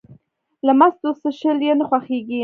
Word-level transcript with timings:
له 0.65 0.73
مستو 0.79 1.09
څښل 1.21 1.59
یې 1.67 1.73
نه 1.79 1.85
خوښېږي. 1.89 2.39